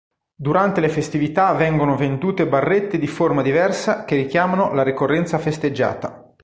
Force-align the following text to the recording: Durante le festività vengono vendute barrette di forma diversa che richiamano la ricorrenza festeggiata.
Durante 0.35 0.81
le 0.81 0.89
festività 0.89 1.53
vengono 1.53 1.95
vendute 1.95 2.47
barrette 2.47 2.97
di 2.97 3.05
forma 3.05 3.43
diversa 3.43 4.03
che 4.03 4.15
richiamano 4.15 4.73
la 4.73 4.81
ricorrenza 4.81 5.37
festeggiata. 5.37 6.33